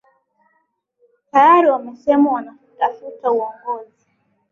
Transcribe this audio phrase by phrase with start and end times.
[1.31, 4.07] tayari wamesema wanatafuta uongozi